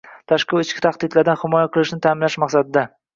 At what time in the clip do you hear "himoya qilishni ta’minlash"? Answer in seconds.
1.41-2.39